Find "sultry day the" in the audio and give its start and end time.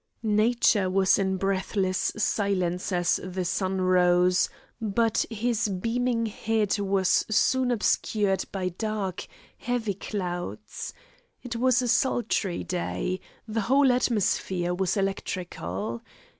11.87-13.61